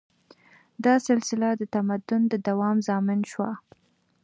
[0.83, 3.51] دا سلسله د تمدن د دوام ضامن شوه.